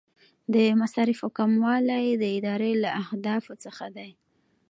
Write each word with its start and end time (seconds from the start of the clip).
د 0.53 0.55
مصارفو 0.81 1.27
کموالی 1.37 2.05
د 2.21 2.23
ادارې 2.37 2.71
له 2.83 2.89
اهدافو 3.03 3.53
څخه 3.63 3.85
دی. 3.97 4.09